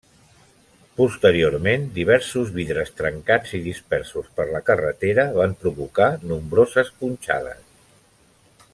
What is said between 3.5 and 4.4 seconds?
i dispersos